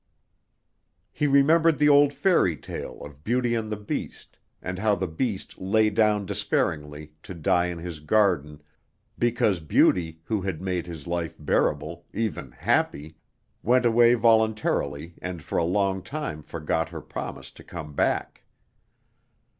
[1.11, 5.59] He remembered the old fairy tale of Beauty and the Beast, and how the Beast
[5.59, 8.63] lay down despairingly, to die in his garden,
[9.19, 13.17] because Beauty, who had made his life bearable, even happy,
[13.61, 18.41] went away voluntarily and for a long time forgot her promise to come back.